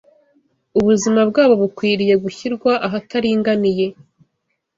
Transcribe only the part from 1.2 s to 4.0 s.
bwabo bukwiriye gushyirwa ahataringaniye